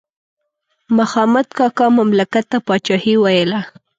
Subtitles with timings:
[0.97, 3.59] مخامد کاکا مملکت ته پاچاهي ویله.